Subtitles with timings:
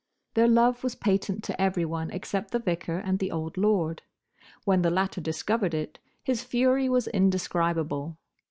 [0.33, 4.01] Their love was patent to everyone except the vicar and the old Lord.
[4.65, 8.17] When the latter discovered it, his fury was indescribable.